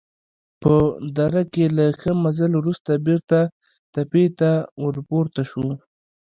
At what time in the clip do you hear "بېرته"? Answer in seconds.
3.05-3.37